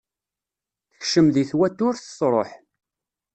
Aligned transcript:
Tekcem 0.91 1.27
deg 1.33 1.47
twaturt, 1.51 2.11
truḥ. 2.17 2.51